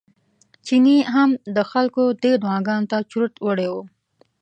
[0.65, 3.75] چيني هم د خلکو دې دعاګانو ته چورت وړی و.